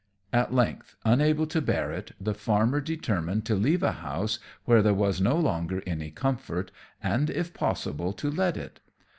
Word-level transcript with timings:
At 0.33 0.51
length, 0.51 0.95
unable 1.05 1.45
to 1.45 1.61
bear 1.61 1.91
it, 1.91 2.13
the 2.19 2.33
farmer 2.33 2.81
determined 2.81 3.45
to 3.45 3.53
leave 3.53 3.83
a 3.83 3.91
house 4.01 4.39
where 4.65 4.81
there 4.81 4.95
was 4.95 5.21
no 5.21 5.37
longer 5.37 5.83
any 5.85 6.09
comfort, 6.09 6.71
and, 7.03 7.29
if 7.29 7.53
possible, 7.53 8.11
to 8.13 8.31
let 8.31 8.57
it. 8.57 8.79